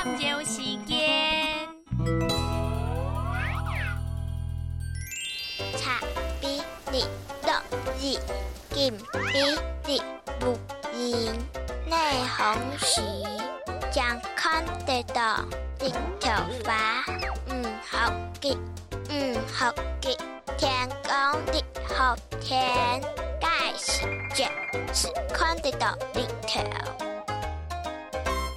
[0.00, 1.66] 长就时间，
[5.76, 5.98] 查
[6.40, 6.62] 比
[6.92, 7.04] 你
[7.42, 7.52] 多
[7.98, 8.20] 几
[8.72, 8.96] 斤，
[9.32, 10.00] 比你
[10.38, 10.56] 不
[10.92, 11.36] 容。
[11.88, 11.96] 内
[12.28, 13.00] 行时
[13.90, 15.20] 将看得懂
[15.80, 15.90] 的
[16.20, 16.30] 头
[16.62, 17.04] 发，
[17.48, 18.08] 嗯好
[18.40, 18.56] 的，
[19.08, 20.16] 嗯好的，
[20.56, 21.54] 天工的
[21.88, 23.00] 学天，
[23.40, 24.48] 盖世界
[24.94, 26.27] 是看得懂的。